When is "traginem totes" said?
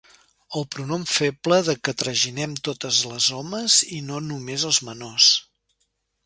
2.03-3.03